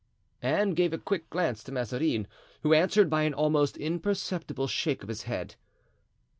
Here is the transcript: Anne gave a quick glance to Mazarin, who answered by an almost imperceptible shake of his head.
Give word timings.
Anne 0.41 0.71
gave 0.73 0.93
a 0.93 0.97
quick 0.97 1.29
glance 1.29 1.63
to 1.63 1.71
Mazarin, 1.71 2.25
who 2.63 2.73
answered 2.73 3.07
by 3.07 3.21
an 3.21 3.35
almost 3.35 3.77
imperceptible 3.77 4.65
shake 4.65 5.03
of 5.03 5.09
his 5.09 5.21
head. 5.29 5.53